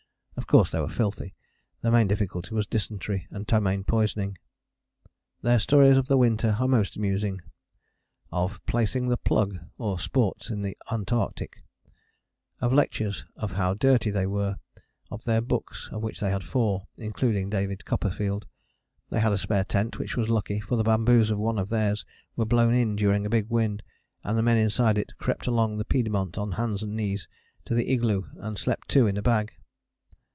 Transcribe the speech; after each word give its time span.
Of 0.37 0.47
course 0.47 0.71
they 0.71 0.81
were 0.81 0.89
filthy. 0.89 1.33
Their 1.81 1.93
main 1.93 2.07
difficulty 2.07 2.53
was 2.53 2.67
dysentery 2.67 3.25
and 3.29 3.47
ptomaine 3.47 3.85
poisoning. 3.85 4.37
Their 5.41 5.59
stories 5.59 5.95
of 5.95 6.07
the 6.07 6.17
winter 6.17 6.57
are 6.59 6.67
most 6.67 6.97
amusing 6.97 7.39
of 8.33 8.59
"Placing 8.65 9.07
the 9.07 9.15
Plug, 9.17 9.59
or 9.77 9.97
Sports 9.97 10.49
in 10.49 10.59
the 10.59 10.75
Antarctic"; 10.91 11.63
of 12.59 12.73
lectures; 12.73 13.23
of 13.37 13.53
how 13.53 13.75
dirty 13.75 14.09
they 14.09 14.25
were; 14.27 14.57
of 15.09 15.23
their 15.23 15.39
books, 15.39 15.87
of 15.91 16.01
which 16.03 16.19
they 16.19 16.31
had 16.31 16.43
four, 16.43 16.83
including 16.97 17.49
David 17.49 17.85
Copperfield. 17.85 18.45
They 19.09 19.21
had 19.21 19.31
a 19.31 19.37
spare 19.37 19.63
tent, 19.63 19.99
which 19.99 20.17
was 20.17 20.27
lucky, 20.27 20.59
for 20.59 20.75
the 20.75 20.83
bamboos 20.83 21.29
of 21.29 21.37
one 21.39 21.59
of 21.59 21.69
theirs 21.69 22.03
were 22.35 22.45
blown 22.45 22.73
in 22.73 22.97
during 22.97 23.25
a 23.25 23.29
big 23.29 23.47
wind, 23.49 23.83
and 24.21 24.37
the 24.37 24.43
men 24.43 24.57
inside 24.57 24.97
it 24.97 25.17
crept 25.17 25.47
along 25.47 25.77
the 25.77 25.85
piedmont 25.85 26.37
on 26.37 26.53
hands 26.53 26.83
and 26.83 26.93
knees 26.97 27.29
to 27.63 27.73
the 27.73 27.89
igloo 27.93 28.23
and 28.37 28.57
slept 28.57 28.89
two 28.89 29.07
in 29.07 29.15
a 29.15 29.21
bag. 29.21 29.53